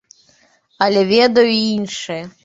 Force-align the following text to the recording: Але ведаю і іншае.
Але 0.85 1.03
ведаю 1.11 1.51
і 1.57 1.59
іншае. 1.75 2.17